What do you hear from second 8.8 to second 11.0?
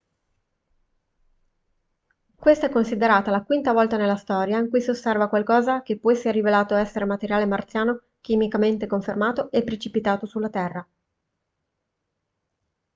confermato e precipitato sulla terra